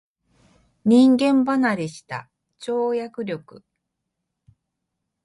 [0.83, 2.27] 人間離れした
[2.59, 3.63] 跳躍力